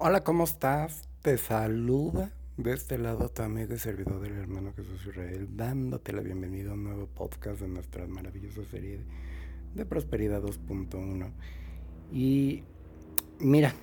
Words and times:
Hola, 0.00 0.22
¿cómo 0.22 0.44
estás? 0.44 1.08
Te 1.22 1.36
saluda 1.38 2.30
de 2.56 2.72
este 2.72 2.98
lado 2.98 3.30
tu 3.30 3.42
amigo 3.42 3.74
y 3.74 3.78
servidor 3.78 4.20
del 4.20 4.34
hermano 4.34 4.72
Jesús 4.72 5.04
Israel, 5.04 5.48
dándote 5.56 6.12
la 6.12 6.20
bienvenida 6.20 6.70
a 6.70 6.74
un 6.74 6.84
nuevo 6.84 7.08
podcast 7.08 7.62
de 7.62 7.66
nuestra 7.66 8.06
maravillosa 8.06 8.62
serie 8.70 9.00
de 9.74 9.84
Prosperidad 9.86 10.40
2.1. 10.40 11.32
Y 12.12 12.62
mira, 13.40 13.74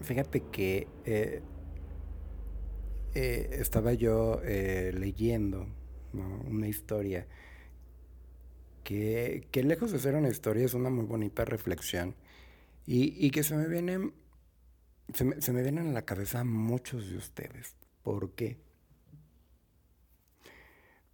fíjate 0.00 0.40
que 0.50 0.88
eh, 1.04 1.42
eh, 3.14 3.50
estaba 3.52 3.92
yo 3.92 4.40
eh, 4.44 4.94
leyendo 4.98 5.66
una 6.46 6.66
historia 6.66 7.26
que, 8.84 9.46
que, 9.50 9.62
lejos 9.62 9.92
de 9.92 9.98
ser 9.98 10.14
una 10.14 10.30
historia 10.30 10.64
es 10.64 10.72
una 10.72 10.88
muy 10.88 11.04
bonita 11.04 11.44
reflexión 11.44 12.14
y, 12.86 13.14
y 13.22 13.30
que 13.30 13.42
se 13.42 13.54
me 13.54 13.68
vienen 13.68 14.14
se 15.14 15.24
me, 15.24 15.40
se 15.40 15.52
me 15.52 15.62
vienen 15.62 15.88
a 15.88 15.92
la 15.92 16.04
cabeza 16.04 16.44
muchos 16.44 17.08
de 17.10 17.16
ustedes. 17.16 17.74
¿Por 18.02 18.34
qué? 18.34 18.58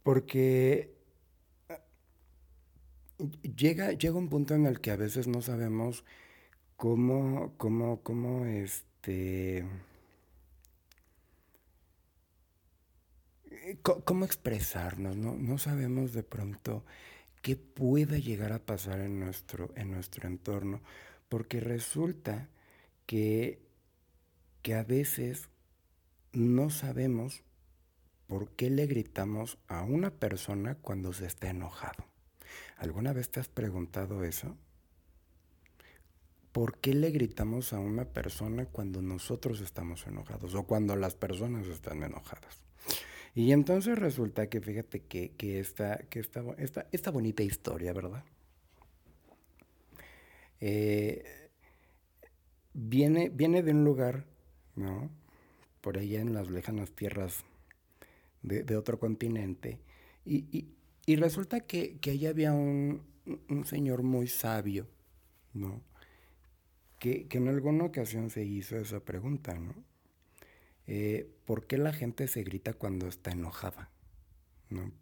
Porque 0.02 0.94
ah, 1.68 1.80
llega, 3.56 3.92
llega 3.92 4.18
un 4.18 4.28
punto 4.28 4.54
en 4.54 4.66
el 4.66 4.80
que 4.80 4.90
a 4.90 4.96
veces 4.96 5.26
no 5.26 5.42
sabemos 5.42 6.04
cómo, 6.76 7.54
cómo, 7.56 8.02
cómo, 8.02 8.46
este... 8.46 9.64
cómo 13.82 14.24
expresarnos, 14.24 15.16
¿no? 15.16 15.36
no 15.36 15.56
sabemos 15.58 16.12
de 16.12 16.22
pronto 16.22 16.84
qué 17.40 17.56
pueda 17.56 18.18
llegar 18.18 18.52
a 18.52 18.64
pasar 18.64 19.00
en 19.00 19.20
nuestro, 19.20 19.72
en 19.76 19.90
nuestro 19.90 20.28
entorno, 20.28 20.82
porque 21.28 21.60
resulta 21.60 22.48
que 23.06 23.63
que 24.64 24.74
a 24.74 24.82
veces 24.82 25.50
no 26.32 26.70
sabemos 26.70 27.42
por 28.27 28.48
qué 28.52 28.70
le 28.70 28.86
gritamos 28.86 29.58
a 29.69 29.83
una 29.83 30.11
persona 30.11 30.77
cuando 30.77 31.12
se 31.12 31.27
está 31.27 31.50
enojado. 31.50 32.06
¿Alguna 32.78 33.12
vez 33.12 33.28
te 33.28 33.41
has 33.41 33.48
preguntado 33.48 34.25
eso? 34.25 34.56
¿Por 36.50 36.78
qué 36.78 36.94
le 36.94 37.11
gritamos 37.11 37.75
a 37.75 37.78
una 37.78 38.06
persona 38.06 38.64
cuando 38.64 39.03
nosotros 39.03 39.61
estamos 39.61 40.06
enojados 40.06 40.55
o 40.55 40.62
cuando 40.62 40.97
las 40.97 41.14
personas 41.14 41.66
están 41.66 42.03
enojadas? 42.03 42.62
Y 43.34 43.53
entonces 43.53 43.98
resulta 43.98 44.48
que 44.48 44.62
fíjate 44.62 45.03
que, 45.03 45.33
que, 45.33 45.60
esta, 45.60 45.98
que 46.08 46.20
esta, 46.20 46.42
esta, 46.56 46.86
esta 46.91 47.10
bonita 47.10 47.42
historia, 47.42 47.92
¿verdad? 47.92 48.25
Eh, 50.58 51.50
viene, 52.72 53.28
viene 53.28 53.62
de 53.62 53.72
un 53.72 53.84
lugar 53.84 54.33
¿no? 54.77 55.11
Por 55.80 55.98
allá 55.98 56.20
en 56.20 56.34
las 56.34 56.50
lejanas 56.50 56.91
tierras 56.92 57.44
de, 58.42 58.77
otro 58.77 58.98
continente. 58.98 59.78
Y, 60.25 60.69
resulta 61.16 61.61
que, 61.61 61.98
que 61.98 62.12
allá 62.12 62.31
había 62.31 62.53
un, 62.53 63.03
señor 63.64 64.03
muy 64.03 64.28
sabio, 64.28 64.86
¿no? 65.53 65.83
Que, 66.98 67.27
en 67.31 67.48
alguna 67.48 67.84
ocasión 67.84 68.31
se 68.31 68.44
hizo 68.44 68.77
esa 68.77 69.00
pregunta, 69.00 69.55
¿no? 69.55 69.75
Eh, 70.86 71.31
¿Por 71.47 71.66
qué 71.66 71.78
la 71.78 71.92
gente 71.92 72.28
se 72.28 72.42
grita 72.42 72.75
cuando 72.75 73.06
está 73.06 73.31
enojada? 73.31 73.91
¿no? 74.69 74.92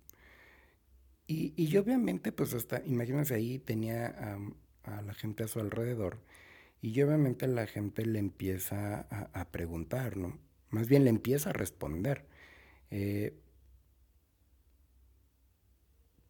Y, 1.27 1.55
y 1.57 1.77
obviamente, 1.77 2.31
pues 2.33 2.55
hasta, 2.55 2.85
imagínense 2.85 3.35
ahí, 3.35 3.59
tenía 3.59 4.39
a 4.85 5.03
la 5.03 5.15
gente 5.15 5.45
a 5.45 5.49
su 5.49 5.61
alrededor 5.61 6.19
y 6.83 7.01
obviamente 7.03 7.47
la 7.47 7.67
gente 7.67 8.05
le 8.05 8.19
empieza 8.19 9.07
a, 9.33 9.51
preguntar, 9.53 10.17
¿no? 10.17 10.39
Más 10.71 10.89
bien 10.89 11.05
le 11.05 11.11
empieza 11.11 11.51
a 11.51 11.53
responder. 11.53 12.27
Eh, 12.91 13.39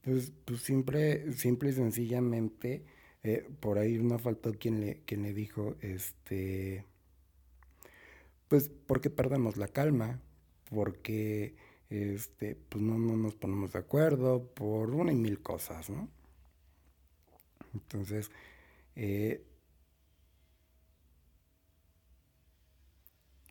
pues, 0.03 0.33
pues 0.45 0.61
simple, 0.61 1.33
simple 1.33 1.71
y 1.71 1.73
sencillamente, 1.73 2.85
eh, 3.23 3.49
por 3.61 3.79
ahí 3.79 3.99
no 3.99 4.19
faltó 4.19 4.53
quien 4.53 4.81
le, 4.81 5.01
quien 5.07 5.23
le 5.23 5.33
dijo, 5.33 5.77
este, 5.81 6.85
pues 8.49 8.71
porque 8.87 9.09
perdemos 9.11 9.57
la 9.57 9.69
calma, 9.69 10.21
porque 10.71 11.57
este, 11.89 12.57
pues 12.69 12.85
no, 12.85 12.99
no 12.99 13.17
nos 13.17 13.35
ponemos 13.37 13.73
de 13.73 13.79
acuerdo, 13.79 14.53
por 14.55 14.91
una 14.91 15.13
y 15.13 15.17
mil 15.17 15.41
cosas, 15.41 15.89
¿no? 15.89 16.11
Entonces, 17.75 18.31
eh, 18.97 19.45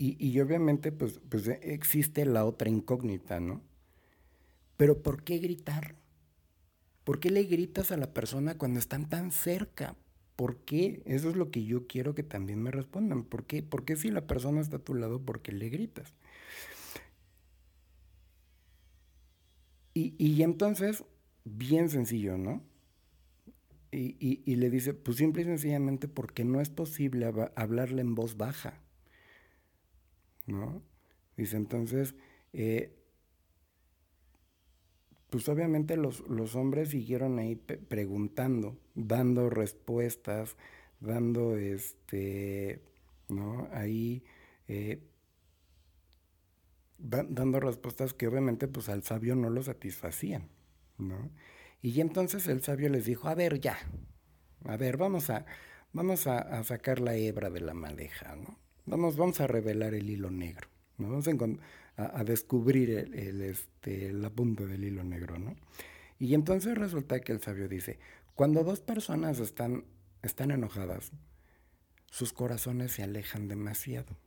Y, 0.04 0.40
obviamente, 0.40 0.92
pues, 0.92 1.20
pues 1.30 1.48
existe 1.48 2.26
la 2.26 2.44
otra 2.44 2.70
incógnita, 2.70 3.40
¿no? 3.40 3.62
Pero 4.76 5.04
¿por 5.04 5.24
qué 5.24 5.38
gritar? 5.38 5.94
¿Por 7.04 7.20
qué 7.20 7.30
le 7.30 7.44
gritas 7.44 7.92
a 7.92 7.98
la 7.98 8.12
persona 8.12 8.58
cuando 8.58 8.80
están 8.80 9.10
tan 9.10 9.30
cerca? 9.30 9.96
¿Por 10.36 10.58
qué? 10.66 11.04
Eso 11.06 11.30
es 11.30 11.36
lo 11.36 11.52
que 11.52 11.66
yo 11.66 11.86
quiero 11.86 12.16
que 12.16 12.24
también 12.24 12.64
me 12.64 12.72
respondan. 12.72 13.24
¿Por 13.24 13.46
qué? 13.46 13.62
¿Por 13.62 13.86
qué 13.86 13.96
si 13.96 14.10
la 14.10 14.26
persona 14.26 14.60
está 14.60 14.78
a 14.78 14.84
tu 14.84 14.96
lado, 14.96 15.22
por 15.22 15.44
qué 15.44 15.52
le 15.52 15.70
gritas? 15.70 16.16
Y, 19.94 20.16
y 20.18 20.42
entonces, 20.42 21.04
bien 21.44 21.90
sencillo, 21.90 22.40
¿no? 22.40 22.64
Y, 23.92 24.42
y, 24.46 24.56
le 24.56 24.72
dice, 24.72 24.96
pues 24.96 25.18
simple 25.18 25.44
y 25.44 25.46
sencillamente 25.46 26.08
porque 26.08 26.44
no 26.44 26.60
es 26.60 26.72
posible 26.72 27.32
hablarle 27.56 28.02
en 28.02 28.16
voz 28.16 28.36
baja. 28.36 28.82
¿No? 30.48 30.82
Dice, 31.38 31.58
entonces, 31.58 32.16
eh, 32.54 32.96
pues 35.32 35.48
obviamente 35.48 35.96
los, 35.96 36.22
hombres 36.56 36.90
siguieron 36.90 37.40
ahí 37.40 37.56
preguntando, 37.56 38.78
dando 38.96 39.50
respuestas, 39.50 40.58
dando 41.00 41.56
este, 41.56 42.82
¿no? 43.30 43.70
Ahí, 43.72 44.26
eh, 44.68 45.08
dando 46.98 47.60
respuestas 47.62 48.14
que 48.14 48.28
obviamente 48.28 48.68
pues 48.68 48.90
al 48.90 49.04
sabio 49.04 49.36
no 49.36 49.50
lo 49.50 49.64
satisfacían, 49.64 50.50
¿no? 50.98 51.32
Y 51.82 52.02
entonces 52.02 52.48
el 52.48 52.62
sabio 52.62 52.90
les 52.90 53.06
dijo, 53.06 53.30
a 53.30 53.34
ver 53.34 53.62
ya, 53.62 53.78
a 54.66 54.76
ver, 54.76 54.98
vamos 54.98 55.30
a, 55.30 55.46
vamos 55.94 56.28
a, 56.28 56.40
a 56.40 56.64
sacar 56.66 57.00
la 57.00 57.16
hebra 57.16 57.50
de 57.50 57.62
la 57.62 57.74
madeja, 57.74 58.36
¿no? 58.36 58.60
Vamos, 58.92 59.16
vamos 59.16 59.40
a 59.40 59.48
revelar 59.48 59.94
el 59.94 60.10
hilo 60.10 60.30
negro, 60.30 60.68
¿no? 60.98 61.08
Vamos 61.08 61.26
a, 61.96 62.24
descubrir 62.26 62.90
el, 62.90 63.42
este, 63.42 64.12
la 64.12 64.30
punta 64.30 64.66
del 64.66 64.84
hilo 64.84 65.02
negro, 65.06 65.40
¿no? 65.40 65.56
Y 66.20 66.34
entonces 66.34 66.78
resulta 66.78 67.22
que 67.22 67.32
el 67.32 67.40
sabio 67.40 67.70
dice, 67.70 68.00
cuando 68.36 68.66
dos 68.66 68.82
personas 68.82 69.40
están, 69.40 69.86
están 70.24 70.52
enojadas, 70.52 71.14
sus 72.10 72.34
corazones 72.34 72.92
se 72.92 73.02
alejan 73.02 73.48
demasiado. 73.48 74.18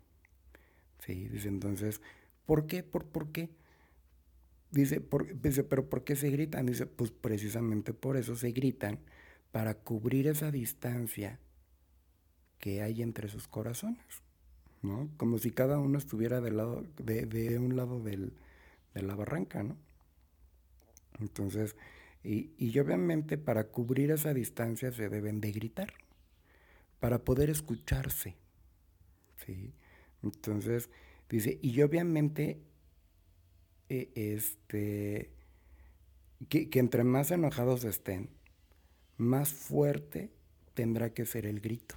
Sí, 1.04 1.28
dice 1.28 1.48
entonces, 1.48 2.00
¿por 2.46 2.66
qué? 2.66 2.82
¿Por, 2.82 3.04
por 3.04 3.32
qué? 3.32 3.50
Dice, 4.70 5.06
dice, 5.42 5.64
pero 5.64 5.90
¿por 5.90 6.04
qué 6.04 6.16
se 6.16 6.30
gritan? 6.30 6.64
Dice, 6.64 6.86
pues 6.86 7.10
precisamente 7.10 7.92
por 7.92 8.16
eso 8.16 8.34
se 8.34 8.50
gritan, 8.52 8.98
para 9.52 9.74
cubrir 9.74 10.26
esa 10.26 10.50
distancia 10.50 11.38
que 12.58 12.80
hay 12.80 13.02
entre 13.02 13.28
sus 13.28 13.46
corazones. 13.46 14.23
Como 15.16 15.38
si 15.38 15.50
cada 15.50 15.78
uno 15.78 15.96
estuviera 15.96 16.40
del 16.40 16.58
lado, 16.58 16.84
de, 16.98 17.58
un 17.58 17.76
lado 17.76 18.02
de 18.02 18.30
la 18.94 19.14
barranca, 19.14 19.62
¿no? 19.62 19.76
Entonces, 21.20 21.74
y, 22.22 22.78
obviamente 22.78 23.38
para 23.38 23.68
cubrir 23.68 24.10
esa 24.10 24.34
distancia 24.34 24.92
se 24.92 25.08
deben 25.08 25.40
de 25.40 25.52
gritar, 25.52 25.94
para 27.00 27.24
poder 27.24 27.50
escucharse, 27.50 28.36
¿sí? 29.44 29.72
Entonces, 30.22 30.90
dice, 31.30 31.58
y 31.62 31.80
obviamente, 31.82 32.60
e, 33.88 34.10
este, 34.14 35.30
que 36.48 36.78
entre 36.78 37.04
más 37.04 37.30
enojados 37.30 37.84
estén, 37.84 38.28
más 39.16 39.52
fuerte 39.52 40.30
tendrá 40.74 41.14
que 41.14 41.24
ser 41.24 41.46
el 41.46 41.60
grito 41.60 41.96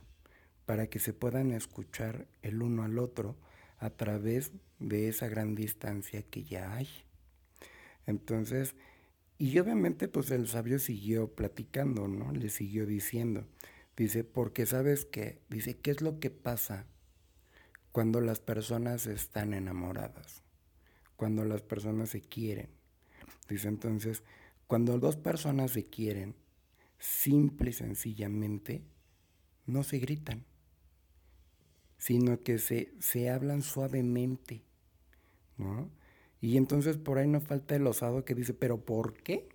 para 0.67 0.87
que 0.87 0.99
se 0.99 1.13
puedan 1.13 1.51
escuchar 1.51 2.27
el 2.41 2.61
uno 2.61 2.83
al 2.83 2.99
otro 2.99 3.37
a 3.77 3.89
través 3.89 4.51
de 4.79 5.07
esa 5.07 5.29
gran 5.29 5.55
distancia 5.55 6.23
que 6.23 6.43
ya 6.43 6.75
hay. 6.75 6.89
Entonces, 8.05 8.75
y 9.37 9.57
obviamente 9.59 10.09
pues 10.09 10.29
el 10.29 10.45
sabio 10.49 10.77
siguió 10.77 11.33
platicando, 11.33 12.09
¿no? 12.09 12.33
Le 12.33 12.49
siguió 12.49 12.85
diciendo, 12.85 13.47
dice, 13.95 14.25
porque 14.25 14.65
sabes 14.65 15.05
qué, 15.05 15.39
dice, 15.47 15.77
¿qué 15.77 15.91
es 15.91 16.01
lo 16.01 16.19
que 16.19 16.31
pasa 16.31 16.85
cuando 17.93 18.19
las 18.19 18.41
personas 18.41 19.07
están 19.07 19.53
enamoradas? 19.53 20.43
Cuando 21.15 21.45
las 21.45 21.61
personas 21.61 22.09
se 22.09 22.19
quieren. 22.19 22.67
Dice 23.47 23.69
entonces, 23.69 24.21
cuando 24.67 24.99
dos 24.99 25.15
personas 25.15 25.71
se 25.71 25.85
quieren, 25.85 26.35
simple 26.99 27.69
y 27.69 27.73
sencillamente, 27.73 28.83
no 29.65 29.83
se 29.83 29.99
gritan 29.99 30.43
sino 31.97 32.41
que 32.43 32.59
se, 32.59 32.93
se 32.99 33.29
hablan 33.29 33.61
suavemente, 33.61 34.63
¿no? 35.57 35.89
Y 36.39 36.57
entonces 36.57 36.97
por 36.97 37.17
ahí 37.17 37.27
no 37.27 37.41
falta 37.41 37.75
el 37.75 37.87
osado 37.87 38.23
que 38.23 38.35
dice, 38.35 38.53
¿pero 38.53 38.79
por 38.79 39.13
qué? 39.13 39.49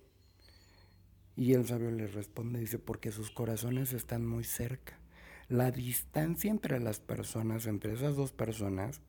Y 1.35 1.53
el 1.53 1.65
sabio 1.65 1.91
le 1.91 2.07
responde, 2.07 2.59
dice, 2.59 2.77
porque 2.77 3.11
sus 3.11 3.31
corazones 3.31 3.93
están 3.93 4.25
muy 4.25 4.43
cerca. 4.43 4.99
La 5.47 5.71
distancia 5.71 6.51
entre 6.51 6.79
las 6.79 6.99
personas, 6.99 7.65
entre 7.65 7.93
esas 7.93 8.15
dos 8.15 8.33
personas, 8.33 9.01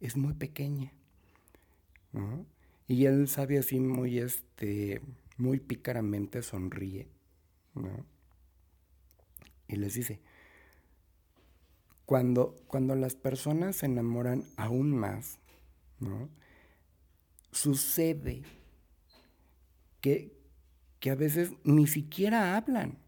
es 0.00 0.16
muy 0.16 0.34
pequeña. 0.34 0.92
¿no? 2.12 2.46
Y 2.86 3.06
el 3.06 3.28
sabio 3.28 3.60
así 3.60 3.80
muy, 3.80 4.18
este, 4.18 5.02
muy 5.36 5.60
pícaramente 5.60 6.42
sonríe. 6.42 7.08
¿no? 7.74 8.06
Y 9.68 9.76
les 9.76 9.94
dice, 9.94 10.20
cuando, 12.06 12.56
cuando 12.66 12.94
las 12.94 13.14
personas 13.14 13.76
se 13.76 13.86
enamoran 13.86 14.44
aún 14.56 14.90
más, 14.90 15.38
¿no? 16.00 16.28
sucede 17.52 18.42
que, 20.00 20.32
que 20.98 21.10
a 21.10 21.14
veces 21.14 21.52
ni 21.62 21.86
siquiera 21.86 22.56
hablan, 22.56 22.98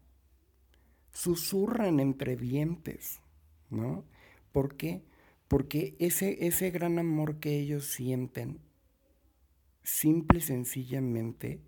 susurran 1.11 1.99
entre 1.99 2.37
dientes, 2.37 3.19
¿no? 3.69 4.05
¿Por 4.51 4.77
qué? 4.77 5.03
Porque 5.47 5.95
ese, 5.99 6.45
ese 6.47 6.71
gran 6.71 6.97
amor 6.99 7.39
que 7.39 7.59
ellos 7.59 7.85
sienten, 7.85 8.59
simple 9.83 10.39
y 10.39 10.41
sencillamente, 10.41 11.61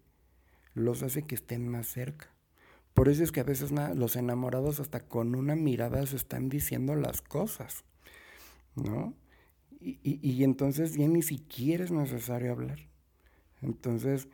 los 0.74 1.04
hace 1.04 1.24
que 1.24 1.36
estén 1.36 1.68
más 1.68 1.88
cerca. 1.88 2.30
Por 2.98 3.10
eso 3.10 3.24
es 3.24 3.32
que 3.32 3.42
a 3.42 3.44
veces 3.44 3.72
los 3.72 4.16
enamorados 4.16 4.80
hasta 4.80 5.02
con 5.02 5.36
una 5.36 5.56
mirada 5.56 6.04
se 6.08 6.16
están 6.16 6.50
diciendo 6.50 6.96
las 6.96 7.22
cosas, 7.22 7.86
¿no? 8.74 9.14
Y, 9.80 10.44
entonces 10.44 10.96
ya 10.96 11.08
ni 11.08 11.22
siquiera 11.22 11.84
es 11.84 11.92
necesario 11.92 12.52
hablar. 12.52 12.80
Entonces, 13.62 14.30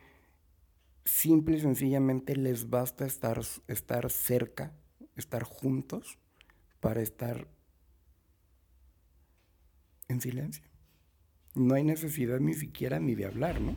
simple 1.04 1.58
y 1.58 1.60
sencillamente 1.60 2.36
les 2.36 2.70
basta 2.70 3.04
estar, 3.04 3.38
estar 3.68 4.10
cerca, 4.10 4.72
estar 5.14 5.42
juntos, 5.42 6.18
para 6.80 7.02
estar 7.02 7.46
en 10.08 10.22
silencio. 10.22 10.64
No 11.54 11.74
hay 11.74 11.84
necesidad 11.84 12.40
ni 12.40 12.54
siquiera 12.54 12.98
ni 12.98 13.14
de 13.14 13.26
hablar, 13.26 13.60
¿no? 13.60 13.76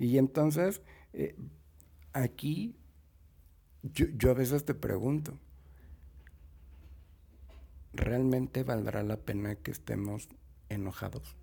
Y 0.00 0.18
entonces, 0.18 0.82
eh, 1.12 1.36
aquí 2.12 2.74
yo, 3.92 4.06
yo 4.16 4.30
a 4.30 4.34
veces 4.34 4.64
te 4.64 4.74
pregunto, 4.74 5.38
¿realmente 7.92 8.62
valdrá 8.62 9.02
la 9.02 9.16
pena 9.16 9.56
que 9.56 9.70
estemos 9.70 10.28
enojados. 10.68 11.36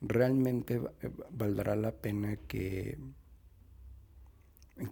Realmente 0.00 0.80
eh, 1.02 1.10
valdrá 1.30 1.76
la 1.76 1.92
pena 1.92 2.36
que, 2.36 2.98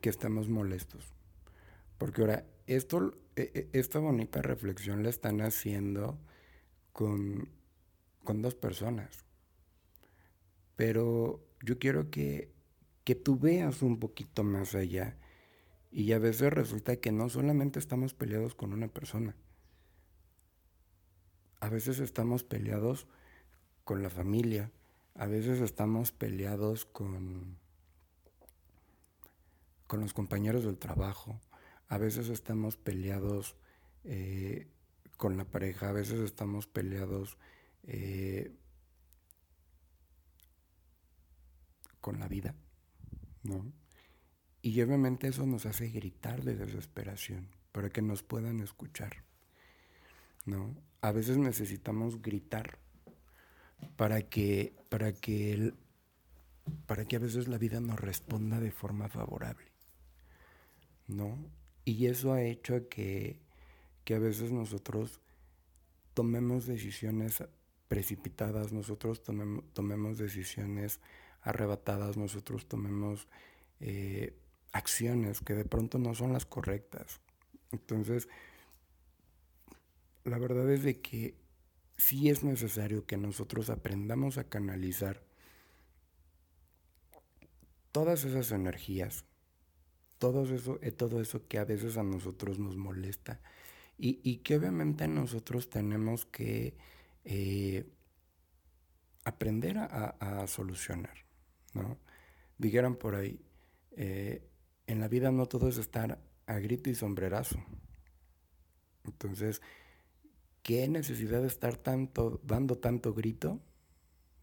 que 0.00 0.08
estemos 0.08 0.48
molestos. 0.48 1.12
Porque 1.98 2.22
ahora, 2.22 2.46
esto, 2.66 3.14
e, 3.36 3.68
e, 3.72 3.78
esta 3.78 3.98
bonita 3.98 4.42
reflexión 4.42 5.02
la 5.02 5.10
están 5.10 5.40
haciendo 5.40 6.18
con, 6.92 7.48
con 8.24 8.42
dos 8.42 8.54
personas. 8.54 9.24
Pero 10.76 11.44
yo 11.62 11.78
quiero 11.78 12.10
que, 12.10 12.50
que 13.04 13.14
tú 13.14 13.38
veas 13.38 13.82
un 13.82 13.98
poquito 13.98 14.42
más 14.42 14.74
allá. 14.74 15.16
Y 15.92 16.12
a 16.12 16.18
veces 16.18 16.50
resulta 16.50 16.96
que 16.96 17.12
no 17.12 17.28
solamente 17.28 17.78
estamos 17.78 18.14
peleados 18.14 18.54
con 18.54 18.72
una 18.72 18.88
persona. 18.88 19.36
A 21.60 21.68
veces 21.68 21.98
estamos 21.98 22.44
peleados 22.44 23.06
con 23.84 24.02
la 24.02 24.08
familia, 24.08 24.72
a 25.14 25.26
veces 25.26 25.60
estamos 25.60 26.10
peleados 26.10 26.86
con, 26.86 27.58
con 29.86 30.00
los 30.00 30.14
compañeros 30.14 30.64
del 30.64 30.78
trabajo, 30.78 31.38
a 31.88 31.98
veces 31.98 32.30
estamos 32.30 32.78
peleados 32.78 33.54
eh, 34.04 34.68
con 35.18 35.36
la 35.36 35.44
pareja, 35.44 35.90
a 35.90 35.92
veces 35.92 36.20
estamos 36.20 36.66
peleados 36.66 37.36
eh, 37.82 38.56
con 42.00 42.18
la 42.18 42.28
vida, 42.28 42.54
¿no? 43.42 43.81
Y 44.62 44.80
obviamente 44.80 45.26
eso 45.26 45.44
nos 45.44 45.66
hace 45.66 45.88
gritar 45.88 46.44
de 46.44 46.54
desesperación 46.54 47.48
para 47.72 47.90
que 47.90 48.00
nos 48.00 48.22
puedan 48.22 48.60
escuchar, 48.60 49.24
¿no? 50.46 50.76
A 51.00 51.10
veces 51.10 51.36
necesitamos 51.36 52.22
gritar 52.22 52.78
para 53.96 54.22
que, 54.22 54.72
para 54.88 55.12
que, 55.12 55.74
para 56.86 57.04
que 57.04 57.16
a 57.16 57.18
veces 57.18 57.48
la 57.48 57.58
vida 57.58 57.80
nos 57.80 57.98
responda 57.98 58.60
de 58.60 58.70
forma 58.70 59.08
favorable, 59.08 59.66
¿no? 61.08 61.36
Y 61.84 62.06
eso 62.06 62.32
ha 62.32 62.42
hecho 62.42 62.88
que, 62.88 63.40
que 64.04 64.14
a 64.14 64.20
veces 64.20 64.52
nosotros 64.52 65.20
tomemos 66.14 66.66
decisiones 66.66 67.42
precipitadas, 67.88 68.72
nosotros 68.72 69.22
tomemos, 69.22 70.18
decisiones 70.18 71.00
arrebatadas, 71.42 72.16
nosotros 72.16 72.66
tomemos 72.66 73.26
eh, 73.80 74.34
acciones 74.72 75.40
que 75.40 75.54
de 75.54 75.64
pronto 75.64 75.98
no 75.98 76.14
son 76.14 76.32
las 76.32 76.46
correctas. 76.46 77.20
Entonces, 77.72 78.28
la 80.24 80.38
verdad 80.38 80.70
es 80.70 80.82
de 80.82 81.00
que 81.00 81.34
sí 81.96 82.28
es 82.28 82.42
necesario 82.42 83.06
que 83.06 83.16
nosotros 83.16 83.70
aprendamos 83.70 84.38
a 84.38 84.44
canalizar 84.44 85.22
todas 87.92 88.24
esas 88.24 88.50
energías, 88.50 89.24
todo 90.18 90.44
eso, 90.44 90.78
eh, 90.82 90.92
todo 90.92 91.20
eso 91.20 91.46
que 91.46 91.58
a 91.58 91.64
veces 91.64 91.96
a 91.96 92.02
nosotros 92.02 92.58
nos 92.58 92.76
molesta 92.76 93.40
y, 93.98 94.38
que 94.38 94.56
obviamente 94.56 95.06
nosotros 95.06 95.70
tenemos 95.70 96.26
que 96.26 96.74
eh, 97.24 97.86
aprender 99.24 99.78
a, 99.78 100.44
solucionar, 100.48 101.24
¿no? 101.72 101.98
Dijeran 102.58 102.96
por 102.96 103.14
ahí, 103.14 103.38
eh, 103.92 104.42
en 104.92 105.00
la 105.00 105.08
vida 105.08 105.32
no 105.32 105.46
todo 105.46 105.68
es 105.68 105.78
estar 105.78 106.20
a 106.46 106.58
grito 106.58 106.90
y 106.90 106.94
sombrerazo. 106.94 107.58
Entonces, 109.04 109.60
¿Qué 110.62 110.88
necesidad 110.88 111.40
de 111.40 111.48
estar 111.48 111.76
tanto, 111.76 112.40
dando 112.44 112.78
tanto 112.78 113.12
grito, 113.14 113.60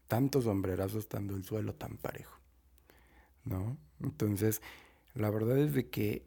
tantos 0.06 0.44
sombrerazos 0.44 1.04
estando 1.04 1.34
el 1.34 1.44
suelo 1.44 1.74
tan 1.74 1.96
parejo? 1.96 2.38
¿No? 3.44 3.78
Entonces, 4.00 4.60
la 5.14 5.30
verdad 5.30 5.58
es 5.58 5.72
de 5.72 5.88
que 5.88 6.26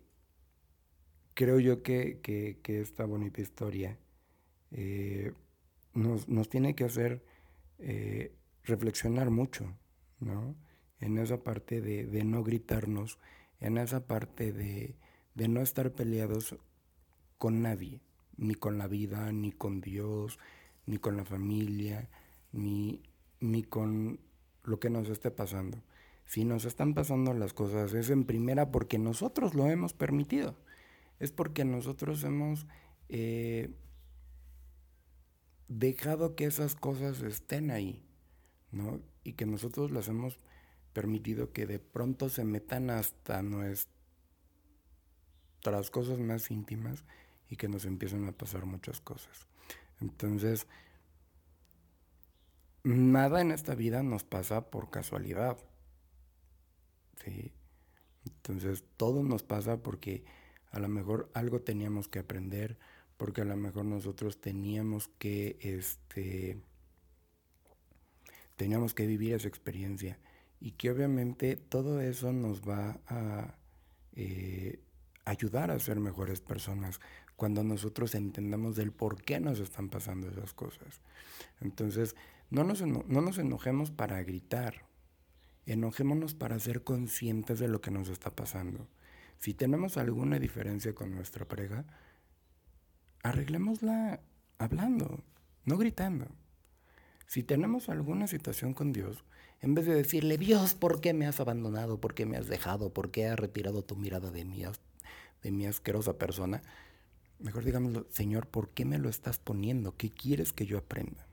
creo 1.35 1.59
yo 1.59 1.83
que, 1.83 2.59
esta 2.63 3.05
bonita 3.05 3.41
historia 3.41 3.99
eh, 4.71 5.33
nos, 5.93 6.49
tiene 6.49 6.73
que 6.73 6.85
hacer 6.85 7.23
eh, 7.77 8.35
reflexionar 8.63 9.29
mucho, 9.29 9.77
¿no? 10.19 10.55
En 11.01 11.19
esa 11.19 11.43
parte 11.43 11.81
de, 11.81 12.23
no 12.23 12.43
gritarnos, 12.43 13.19
en 13.63 13.77
esa 13.77 14.05
parte 14.05 14.51
de, 14.51 14.95
de 15.35 15.47
no 15.47 15.61
estar 15.61 15.91
peleados 15.93 16.55
con 17.37 17.61
nadie 17.61 18.01
ni 18.37 18.55
con 18.55 18.77
la 18.77 18.87
vida, 18.87 19.31
ni 19.31 19.51
con 19.51 19.79
Dios, 19.81 20.37
ni 20.85 20.97
con 20.97 21.17
la 21.17 21.23
familia, 21.23 22.09
ni, 22.51 23.01
ni 23.39 23.63
con 23.63 24.19
lo 24.63 24.79
que 24.79 24.89
nos 24.89 25.09
esté 25.09 25.31
pasando. 25.31 25.81
Si 26.25 26.43
nos 26.43 26.65
están 26.65 26.93
pasando 26.93 27.33
las 27.33 27.53
cosas 27.53 27.93
es 27.93 28.09
en 28.09 28.25
primera 28.25 28.71
porque 28.71 28.97
nosotros 28.97 29.55
lo 29.55 29.67
hemos 29.67 29.93
permitido. 29.93 30.55
Es 31.19 31.31
porque 31.31 31.63
nosotros 31.63 32.23
hemos 32.23 32.65
eh, 33.07 33.71
dejado 35.69 36.35
que 36.35 36.45
esas 36.45 36.75
cosas 36.75 37.21
estén 37.21 37.71
ahí, 37.71 38.03
¿no? 38.71 38.99
Y 39.23 39.33
que 39.33 39.45
nosotros 39.45 39.91
las 39.91 40.09
hemos 40.09 40.37
permitido 40.93 41.51
que 41.51 41.65
de 41.65 41.79
pronto 41.79 42.29
se 42.29 42.45
metan 42.45 42.89
hasta 42.89 43.41
nuestras 43.41 43.89
cosas 45.91 46.19
más 46.19 46.51
íntimas 46.51 47.03
y 47.49 47.57
que 47.57 47.67
nos 47.67 47.85
empiezan 47.85 48.27
a 48.27 48.31
pasar 48.31 48.65
muchas 48.65 49.01
cosas. 49.01 49.47
Entonces, 49.99 50.67
nada 52.83 53.41
en 53.41 53.51
esta 53.51 53.75
vida 53.75 54.03
nos 54.03 54.23
pasa 54.23 54.69
por 54.69 54.89
casualidad. 54.89 55.57
¿sí? 57.23 57.51
Entonces, 58.25 58.83
todo 58.97 59.23
nos 59.23 59.43
pasa 59.43 59.81
porque 59.81 60.23
a 60.71 60.79
lo 60.79 60.87
mejor 60.87 61.29
algo 61.33 61.61
teníamos 61.61 62.07
que 62.07 62.19
aprender, 62.19 62.77
porque 63.17 63.41
a 63.41 63.45
lo 63.45 63.55
mejor 63.55 63.85
nosotros 63.85 64.41
teníamos 64.41 65.07
que, 65.19 65.57
este, 65.61 66.61
teníamos 68.55 68.93
que 68.93 69.07
vivir 69.07 69.33
esa 69.33 69.47
experiencia 69.47 70.19
y 70.63 70.71
que 70.71 70.89
obviamente 70.89 71.57
todo 71.57 71.99
eso 71.99 72.31
nos 72.31 72.61
va 72.61 72.97
a 73.07 73.53
eh, 74.13 74.79
ayudar 75.25 75.71
a 75.71 75.77
ser 75.77 75.99
mejores 75.99 76.39
personas, 76.39 77.01
cuando 77.35 77.65
nosotros 77.65 78.15
entendamos 78.15 78.77
del 78.77 78.93
por 78.93 79.21
qué 79.21 79.41
nos 79.41 79.59
están 79.59 79.89
pasando 79.89 80.29
esas 80.29 80.53
cosas. 80.53 81.01
Entonces, 81.59 82.15
no 82.49 82.63
nos, 82.63 82.81
no 82.81 83.03
nos 83.03 83.37
enojemos 83.39 83.91
para 83.91 84.23
gritar, 84.23 84.85
enojémonos 85.65 86.33
para 86.33 86.57
ser 86.59 86.81
conscientes 86.81 87.59
de 87.59 87.67
lo 87.67 87.81
que 87.81 87.91
nos 87.91 88.07
está 88.07 88.33
pasando. 88.33 88.87
Si 89.39 89.53
tenemos 89.53 89.97
alguna 89.97 90.39
diferencia 90.39 90.95
con 90.95 91.13
nuestra 91.13 91.45
pareja, 91.45 91.83
arreglémosla 93.21 94.21
hablando, 94.59 95.25
no 95.65 95.77
gritando. 95.77 96.27
Si 97.27 97.43
tenemos 97.43 97.89
alguna 97.89 98.27
situación 98.27 98.73
con 98.73 98.93
Dios, 98.93 99.23
en 99.61 99.75
vez 99.75 99.85
de 99.85 99.95
decirle, 99.95 100.37
Dios, 100.37 100.73
¿por 100.73 100.99
qué 100.99 101.13
me 101.13 101.25
has 101.25 101.39
abandonado? 101.39 101.99
¿Por 101.99 102.13
qué 102.13 102.25
me 102.25 102.37
has 102.37 102.47
dejado? 102.47 102.93
¿Por 102.93 103.11
qué 103.11 103.27
has 103.27 103.39
retirado 103.39 103.81
tu 103.81 103.95
mirada 103.95 104.29
de 104.29 104.43
mi, 104.43 104.63
de 105.41 105.51
mi 105.51 105.65
asquerosa 105.65 106.17
persona? 106.17 106.61
Mejor 107.39 107.63
digámoslo, 107.63 108.05
Señor, 108.09 108.47
¿por 108.47 108.69
qué 108.69 108.85
me 108.85 108.97
lo 108.97 109.09
estás 109.09 109.37
poniendo? 109.37 109.95
¿Qué 109.95 110.09
quieres 110.09 110.51
que 110.53 110.65
yo 110.65 110.77
aprenda? 110.77 111.25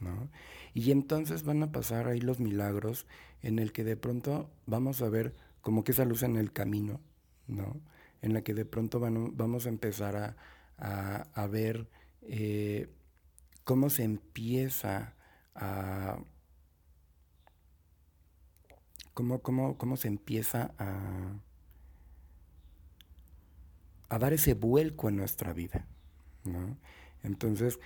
¿No? 0.00 0.28
Y 0.74 0.92
entonces 0.92 1.42
van 1.42 1.62
a 1.64 1.72
pasar 1.72 2.06
ahí 2.06 2.20
los 2.20 2.38
milagros 2.38 3.06
en 3.42 3.58
el 3.58 3.72
que 3.72 3.84
de 3.84 3.96
pronto 3.96 4.48
vamos 4.66 5.02
a 5.02 5.08
ver 5.08 5.34
como 5.60 5.84
que 5.84 5.92
esa 5.92 6.04
luz 6.04 6.22
en 6.22 6.36
el 6.36 6.52
camino, 6.52 7.00
¿no? 7.46 7.80
En 8.22 8.32
la 8.32 8.42
que 8.42 8.54
de 8.54 8.64
pronto 8.64 9.00
vamos 9.00 9.66
a 9.66 9.68
empezar 9.68 10.36
a, 10.78 11.46
ver 11.48 11.88
eh, 12.22 12.88
cómo 13.68 13.90
se 13.90 14.02
empieza 14.02 15.12
a... 15.54 16.18
Cómo, 19.12 19.42
cómo 19.42 19.96
se 19.98 20.08
empieza 20.08 20.72
a, 20.78 21.34
a 24.08 24.18
dar 24.18 24.32
ese 24.32 24.54
vuelco 24.54 25.10
en 25.10 25.16
nuestra 25.16 25.52
vida. 25.52 25.86
¿no? 26.44 26.78
Entonces, 27.22 27.78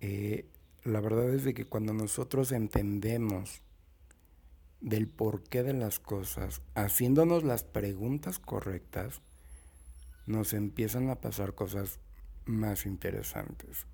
eh, 0.00 0.46
la 0.82 1.00
verdad 1.00 1.32
es 1.32 1.44
de 1.44 1.54
que 1.54 1.64
cuando 1.64 1.94
nosotros 1.94 2.52
entendemos 2.52 3.62
del 4.82 5.08
porqué 5.08 5.62
de 5.62 5.72
las 5.72 6.00
cosas, 6.00 6.60
haciéndonos 6.74 7.44
las 7.44 7.64
preguntas 7.64 8.38
correctas, 8.38 9.22
nos 10.26 10.52
empiezan 10.52 11.08
a 11.08 11.22
pasar 11.22 11.54
cosas 11.54 11.98
más 12.44 12.84
interesantes. 12.84 13.86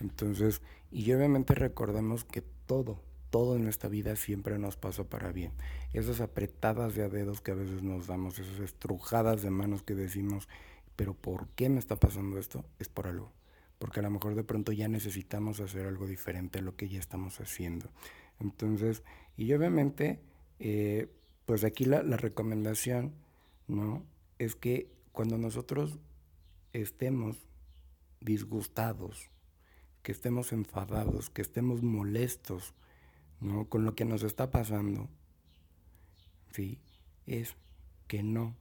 Entonces, 0.00 0.62
y 0.90 1.12
obviamente 1.12 1.54
recordemos 1.54 2.24
que 2.24 2.42
todo, 2.66 3.00
todo 3.30 3.56
en 3.56 3.68
esta 3.68 3.88
vida 3.88 4.16
siempre 4.16 4.58
nos 4.58 4.76
pasa 4.76 5.04
para 5.04 5.32
bien. 5.32 5.52
Esas 5.92 6.20
apretadas 6.20 6.94
de 6.94 7.08
dedos 7.08 7.40
que 7.40 7.52
a 7.52 7.54
veces 7.54 7.82
nos 7.82 8.06
damos, 8.06 8.38
esas 8.38 8.60
estrujadas 8.60 9.42
de 9.42 9.50
manos 9.50 9.82
que 9.82 9.94
decimos, 9.94 10.48
pero 10.96 11.14
¿por 11.14 11.48
qué 11.48 11.68
me 11.68 11.78
está 11.78 11.96
pasando 11.96 12.38
esto? 12.38 12.64
Es 12.78 12.88
por 12.88 13.06
algo. 13.06 13.32
Porque 13.78 14.00
a 14.00 14.02
lo 14.02 14.10
mejor 14.10 14.34
de 14.34 14.44
pronto 14.44 14.72
ya 14.72 14.88
necesitamos 14.88 15.60
hacer 15.60 15.86
algo 15.86 16.06
diferente 16.06 16.60
a 16.60 16.62
lo 16.62 16.76
que 16.76 16.88
ya 16.88 17.00
estamos 17.00 17.40
haciendo. 17.40 17.90
Entonces, 18.40 19.02
y 19.36 19.52
obviamente, 19.52 20.20
eh, 20.60 21.08
pues 21.46 21.64
aquí 21.64 21.84
la, 21.84 22.02
la 22.02 22.16
recomendación, 22.16 23.14
¿no? 23.66 24.04
Es 24.38 24.54
que 24.54 24.88
cuando 25.12 25.38
nosotros 25.38 25.98
estemos 26.72 27.36
disgustados, 28.20 29.30
que 30.04 30.12
estemos 30.12 30.52
enfadados, 30.52 31.30
que 31.30 31.40
estemos 31.40 31.82
molestos, 31.82 32.74
¿no? 33.40 33.64
Con 33.70 33.86
lo 33.86 33.94
que 33.94 34.04
nos 34.04 34.22
está 34.22 34.50
pasando, 34.50 35.08
¿sí? 36.52 36.78
Es 37.26 37.56
que 38.06 38.22
no 38.22 38.54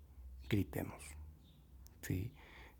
gritemos, 0.49 1.03
¿sí? 2.01 2.31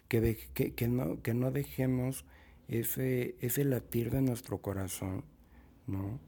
Que, 0.08 0.38
que, 0.54 0.88
no, 0.88 1.22
que 1.22 1.34
no 1.34 1.52
dejemos 1.52 2.24
ese, 2.70 3.36
ese 3.42 3.66
latir 3.66 4.12
de 4.12 4.22
nuestro 4.22 4.60
corazón, 4.60 5.26
¿no? 5.86 6.22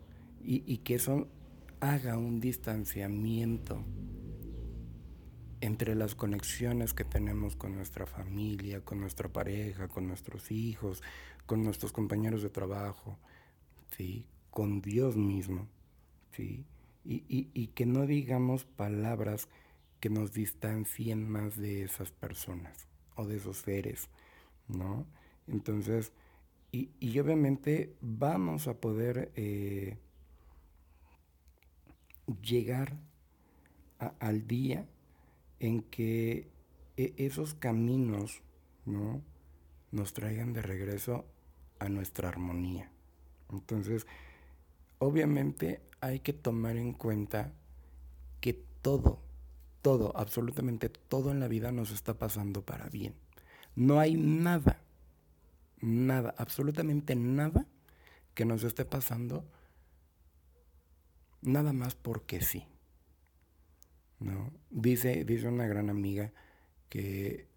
Y, 0.43 0.61
y 0.71 0.79
que 0.79 0.95
eso 0.95 1.29
haga 1.79 2.17
un 2.17 2.41
distanciamiento 2.41 3.81
entre 5.61 5.95
las 5.95 6.15
conexiones 6.15 6.93
que 6.93 7.03
tenemos 7.03 7.55
con 7.55 7.75
nuestra 7.75 8.05
familia, 8.05 8.81
con 8.81 8.99
nuestra 8.99 9.29
pareja, 9.29 9.87
con 9.87 10.07
nuestros 10.07 10.51
hijos, 10.51 11.01
con 11.45 11.63
nuestros 11.63 11.91
compañeros 11.91 12.41
de 12.41 12.49
trabajo, 12.49 13.17
¿sí? 13.95 14.25
con 14.49 14.81
Dios 14.81 15.17
mismo, 15.17 15.67
¿sí? 16.31 16.65
Y, 17.03 17.23
y, 17.53 17.67
que 17.67 17.85
no 17.85 18.07
digamos 18.07 18.65
palabras 18.65 19.47
que 19.99 20.09
nos 20.09 20.33
distancien 20.33 21.29
más 21.29 21.55
de 21.55 21.83
esas 21.83 22.11
personas 22.11 22.87
o 23.15 23.27
de 23.27 23.35
esos 23.35 23.57
seres, 23.57 24.09
¿no? 24.67 25.05
Entonces, 25.47 26.11
y, 26.71 26.89
y 26.99 27.19
obviamente 27.19 27.95
vamos 28.01 28.67
a 28.67 28.79
poder 28.79 29.31
eh, 29.35 29.97
llegar 32.41 32.97
al 34.19 34.47
día 34.47 34.87
en 35.59 35.81
que 35.81 36.49
e, 36.97 37.13
esos 37.17 37.53
caminos, 37.53 38.41
¿no? 38.85 39.21
Nos 39.91 40.13
traigan 40.13 40.53
de 40.53 40.61
regreso 40.61 41.25
a 41.79 41.89
nuestra 41.89 42.29
armonía. 42.29 42.91
Entonces, 43.51 44.07
obviamente 44.99 45.81
hay 46.01 46.19
que 46.19 46.33
tomar 46.33 46.77
en 46.77 46.93
cuenta 46.93 47.53
que 48.41 48.53
todo, 48.53 49.21
todo, 49.81 50.15
absolutamente 50.15 50.89
todo 50.89 51.31
en 51.31 51.39
la 51.39 51.47
vida 51.47 51.71
nos 51.71 51.91
está 51.91 52.17
pasando 52.17 52.63
para 52.63 52.89
bien. 52.89 53.15
No 53.75 53.99
hay 53.99 54.15
nada, 54.15 54.81
nada, 55.81 56.33
absolutamente 56.37 57.15
nada 57.15 57.65
que 58.33 58.45
nos 58.45 58.63
esté 58.63 58.85
pasando 58.85 59.45
nada 61.41 61.73
más 61.73 61.95
porque 61.95 62.41
sí. 62.41 62.67
¿No? 64.19 64.51
Dice, 64.69 65.25
dice 65.25 65.47
una 65.47 65.67
gran 65.67 65.89
amiga 65.89 66.31
que, 66.89 67.47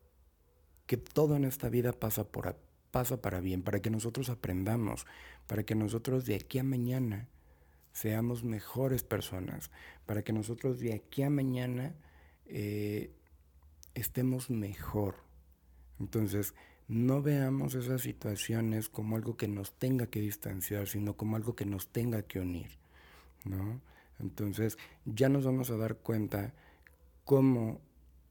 que 0.87 0.97
todo 0.97 1.37
en 1.37 1.45
esta 1.45 1.69
vida 1.69 1.93
pasa 1.93 2.25
por, 2.25 2.57
pasa 2.91 3.21
para 3.21 3.41
bien, 3.41 3.63
para 3.63 3.81
que 3.81 3.91
nosotros 3.91 4.29
aprendamos, 4.31 5.07
para 5.47 5.65
que 5.65 5.75
nosotros 5.75 6.27
de 6.27 6.35
aquí 6.37 6.59
a 6.59 6.65
mañana 6.65 7.29
seamos 7.93 8.45
mejores 8.45 9.03
personas, 9.03 9.71
para 10.07 10.23
que 10.23 10.33
nosotros 10.33 10.79
de 10.79 10.95
aquí 10.95 11.23
a 11.23 11.31
mañana 11.31 11.95
eh, 12.47 13.11
estemos 13.95 14.51
mejor. 14.51 15.17
Entonces, 15.99 16.55
no 16.87 17.23
veamos 17.23 17.75
esas 17.75 18.03
situaciones 18.03 18.89
como 18.89 19.17
algo 19.17 19.37
que 19.37 19.49
nos 19.49 19.73
tenga 19.73 20.07
que 20.07 20.21
distanciar, 20.21 20.87
sino 20.89 21.17
como 21.17 21.37
algo 21.37 21.55
que 21.55 21.67
nos 21.67 21.89
tenga 21.89 22.23
que 22.23 22.41
unir, 22.41 22.71
¿no? 23.45 23.81
Entonces, 24.19 24.79
ya 25.05 25.29
nos 25.29 25.45
vamos 25.45 25.71
a 25.71 25.77
dar 25.77 25.97
cuenta 25.97 26.55
cómo 27.25 27.81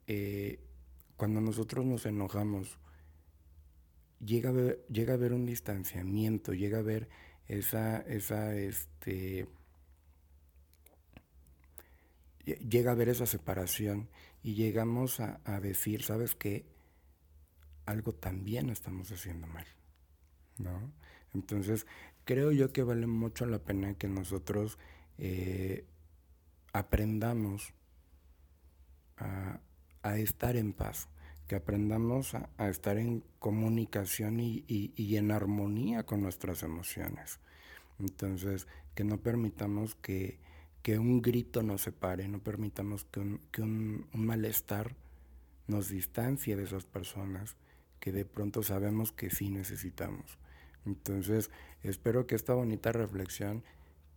eh, 0.08 0.60
cuando 1.16 1.42
nosotros 1.42 1.86
nos 1.86 2.06
enojamos, 2.06 2.78
llega 4.20 4.50
a 4.50 4.52
haber, 4.52 4.86
llega 4.88 5.14
a 5.14 5.16
haber 5.16 5.34
un 5.34 5.46
distanciamiento, 5.46 6.54
llega 6.54 6.78
a 6.78 6.82
haber 6.82 7.10
esa, 7.48 8.00
esa, 8.02 8.56
este, 8.56 9.48
llega 12.46 12.92
a 12.92 12.94
haber 12.94 13.10
esa 13.10 13.26
separación 13.26 14.10
y 14.44 14.54
llegamos 14.54 15.20
a, 15.20 15.60
decir, 15.60 16.04
¿sabes 16.04 16.36
qué? 16.36 16.66
Algo 17.86 18.14
también 18.14 18.70
estamos 18.70 19.12
haciendo 19.12 19.48
mal, 19.48 19.66
¿no? 20.58 20.92
Entonces, 21.34 21.86
creo 22.24 22.52
yo 22.52 22.72
que 22.72 22.84
vale 22.84 23.08
mucho 23.08 23.46
la 23.46 23.60
pena 23.60 23.96
que 23.96 24.08
nosotros 24.08 24.78
eh, 25.18 25.86
aprendamos 26.74 27.74
a, 29.18 29.60
a 30.04 30.18
estar 30.18 30.56
en 30.56 30.74
paz 30.74 31.10
que 31.48 31.56
aprendamos 31.56 32.36
a, 32.36 32.70
estar 32.70 32.98
en 32.98 33.24
comunicación 33.40 34.40
y, 34.40 34.64
en 34.98 35.32
armonía 35.32 36.04
con 36.04 36.22
nuestras 36.22 36.62
emociones. 36.62 37.40
Entonces, 38.00 38.68
que 38.96 39.06
no 39.06 39.18
permitamos 39.18 39.96
que, 39.96 40.40
un 41.00 41.22
grito 41.22 41.64
nos 41.64 41.82
separe, 41.82 42.28
no 42.28 42.40
permitamos 42.40 43.06
que, 43.06 43.62
un, 43.62 44.08
malestar 44.14 44.96
nos 45.68 45.90
distancie 45.90 46.56
de 46.56 46.64
esas 46.64 46.86
personas 46.86 47.56
que 48.00 48.12
de 48.12 48.26
pronto 48.26 48.62
sabemos 48.62 49.12
que 49.12 49.30
sí 49.30 49.50
necesitamos. 49.50 50.38
Entonces, 50.86 51.50
espero 51.84 52.28
que 52.28 52.36
esta 52.36 52.54
bonita 52.54 52.92
reflexión 52.92 53.64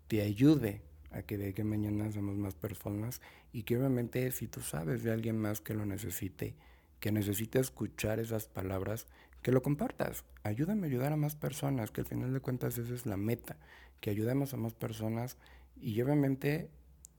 te 0.07 0.23
ayude 0.23 0.83
a 1.11 1.23
que 1.23 1.39
de 1.39 1.55
que 1.55 1.65
mañana 1.65 2.11
seamos 2.11 2.37
más 2.37 2.55
personas 2.55 3.21
y 3.53 3.63
que 3.63 3.77
obviamente 3.77 4.31
si 4.33 4.47
tú 4.47 4.61
sabes 4.61 5.03
de 5.03 5.13
alguien 5.13 5.37
más 5.39 5.61
que 5.61 5.75
lo 5.75 5.87
necesite, 5.87 6.55
que 7.01 7.13
necesita 7.13 7.59
escuchar 7.59 8.21
esas 8.21 8.47
palabras, 8.47 9.07
que 9.43 9.53
lo 9.53 9.63
compartas. 9.63 10.25
Ayúdame 10.43 10.87
a 10.87 10.91
ayudar 10.91 11.13
a 11.13 11.17
más 11.17 11.35
personas, 11.35 11.91
que 11.91 12.03
al 12.03 12.07
final 12.07 12.33
de 12.33 12.41
cuentas 12.41 12.79
esa 12.79 12.95
es 12.95 13.07
la 13.07 13.17
meta, 13.17 13.57
que 14.01 14.11
ayudemos 14.11 14.55
a 14.55 14.57
más 14.57 14.75
personas 14.75 15.37
y 15.81 16.01
obviamente 16.03 16.71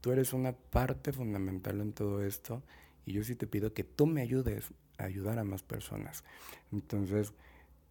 tú 0.02 0.12
eres 0.12 0.34
una 0.34 0.54
parte 0.54 1.12
fundamental 1.12 1.82
en 1.82 1.94
todo 1.94 2.24
esto 2.24 2.64
y 3.06 3.14
yo 3.14 3.24
sí 3.24 3.36
te 3.36 3.48
pido 3.48 3.74
que 3.74 3.84
tú 3.84 4.06
me 4.06 4.22
ayudes 4.22 4.72
ayudar 4.98 5.40
a 5.40 5.44
más 5.44 5.64
personas. 5.64 6.24
Entonces, 6.72 7.34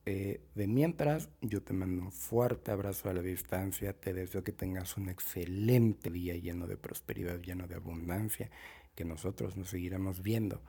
eh, 0.07 0.41
de 0.55 0.67
mientras, 0.67 1.29
yo 1.41 1.63
te 1.63 1.73
mando 1.73 2.03
un 2.03 2.13
fuerte 2.13 2.71
abrazo 2.71 3.11
a 3.11 3.15
la 3.15 3.23
distancia, 3.23 3.93
te 3.93 4.15
deseo 4.15 4.43
que 4.43 4.53
tengas 4.53 4.97
un 4.97 5.09
excelente 5.09 6.11
día 6.11 6.37
lleno 6.37 6.67
de 6.67 6.77
prosperidad, 6.77 7.41
lleno 7.41 7.67
de 7.67 7.75
abundancia, 7.75 8.51
que 8.95 9.05
nosotros 9.05 9.57
nos 9.57 9.69
seguiremos 9.69 10.23
viendo. 10.23 10.63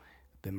a 0.44 0.52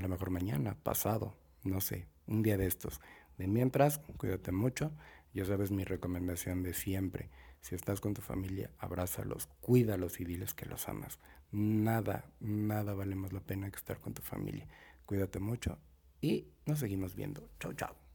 lo 0.00 0.08
mejor 0.08 0.30
mañana, 0.30 0.76
pasado, 0.82 1.34
no 1.64 1.80
sé, 1.80 2.06
un 2.26 2.42
día 2.42 2.56
de 2.56 2.66
estos. 2.66 3.00
De 3.38 3.46
mientras, 3.46 3.98
cuídate 4.16 4.52
mucho. 4.52 4.92
Ya 5.32 5.44
sabes 5.44 5.70
mi 5.70 5.84
recomendación 5.84 6.62
de 6.62 6.72
siempre. 6.72 7.28
Si 7.60 7.74
estás 7.74 8.00
con 8.00 8.14
tu 8.14 8.22
familia, 8.22 8.70
abrázalos, 8.78 9.48
cuídalos 9.60 10.20
y 10.20 10.24
diles 10.24 10.54
que 10.54 10.66
los 10.66 10.88
amas. 10.88 11.18
Nada, 11.52 12.30
nada 12.40 12.94
vale 12.94 13.16
más 13.16 13.32
la 13.32 13.40
pena 13.40 13.70
que 13.70 13.76
estar 13.76 13.98
con 13.98 14.14
tu 14.14 14.22
familia. 14.22 14.66
Cuídate 15.04 15.40
mucho 15.40 15.78
y 16.20 16.48
nos 16.66 16.80
seguimos 16.80 17.14
viendo. 17.14 17.48
Chao, 17.58 17.72
chao. 17.72 18.05